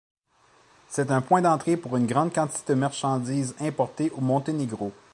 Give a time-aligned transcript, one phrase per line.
[0.87, 4.91] C'est un point d'entrée pour une grande quantité de marchandises importées au Monténégro.